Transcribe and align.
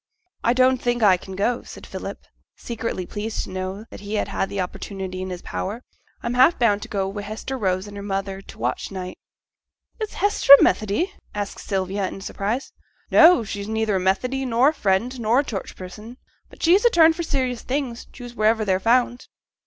'I 0.43 0.53
don't 0.53 0.81
think 0.81 1.03
as 1.03 1.09
I 1.09 1.17
can 1.17 1.35
go,' 1.35 1.61
said 1.61 1.85
Philip, 1.85 2.17
secretly 2.55 3.05
pleased 3.05 3.43
to 3.43 3.51
know 3.51 3.85
that 3.91 3.99
he 3.99 4.15
had 4.15 4.49
the 4.49 4.59
opportunity 4.59 5.21
in 5.21 5.29
his 5.29 5.43
power; 5.43 5.83
'I'm 6.23 6.33
half 6.33 6.57
bound 6.57 6.81
to 6.81 6.87
go 6.87 7.07
Wi' 7.07 7.21
Hester 7.21 7.55
Rose 7.55 7.85
and 7.85 7.95
her 7.95 8.01
mother 8.01 8.41
to 8.41 8.47
t' 8.55 8.57
watch 8.57 8.89
night.' 8.89 9.19
'Is 9.99 10.13
Hester 10.15 10.53
a 10.59 10.63
Methodee?' 10.63 11.11
asked 11.35 11.59
Sylvia 11.59 12.07
in 12.07 12.19
surprise. 12.19 12.73
'No! 13.11 13.43
she's 13.43 13.67
neither 13.67 13.97
a 13.97 13.99
Methodee, 13.99 14.43
nor 14.43 14.69
a 14.69 14.73
Friend, 14.73 15.19
nor 15.19 15.41
a 15.41 15.45
Church 15.45 15.75
person; 15.75 16.17
but 16.49 16.63
she's 16.63 16.83
a 16.83 16.89
turn 16.89 17.13
for 17.13 17.21
serious 17.21 17.61
things, 17.61 18.05
choose 18.11 18.33
wherever 18.33 18.65
they're 18.65 18.79
found.' 18.79 19.27